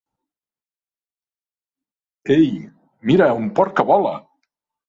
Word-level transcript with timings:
Ei, 2.39 2.49
mira, 3.11 3.31
un 3.45 3.49
porc 3.61 3.81
que 3.81 3.87
vola! 3.93 4.19